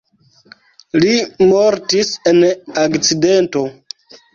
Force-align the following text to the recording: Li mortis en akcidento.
Li 1.03 1.11
mortis 1.53 2.13
en 2.35 2.43
akcidento. 2.89 3.69